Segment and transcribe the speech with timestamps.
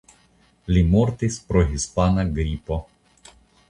[0.77, 2.83] Li mortis pro Hispana gripo.